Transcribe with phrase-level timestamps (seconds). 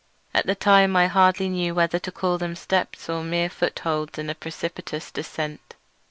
[0.33, 4.17] At the time I hardly knew whether to call them steps or mere foot holds
[4.17, 5.75] in a precipitous descent.